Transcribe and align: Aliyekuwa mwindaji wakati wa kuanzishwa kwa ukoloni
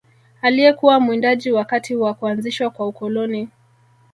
Aliyekuwa 0.41 0.99
mwindaji 0.99 1.51
wakati 1.51 1.95
wa 1.95 2.13
kuanzishwa 2.13 2.69
kwa 2.69 2.87
ukoloni 2.87 3.49